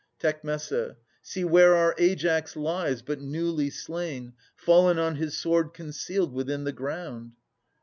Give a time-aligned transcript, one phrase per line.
[0.17, 0.41] Tec.
[1.21, 6.71] See where our Aias lies, but newly slain, Fallen on his sword concealed within the
[6.73, 7.33] ground.